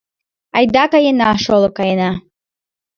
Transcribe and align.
Айда 0.57 0.83
каена, 0.91 1.31
шоло, 1.43 1.69
каена! 1.77 2.11